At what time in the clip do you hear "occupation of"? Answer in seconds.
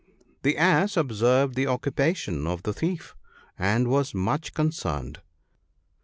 1.67-2.63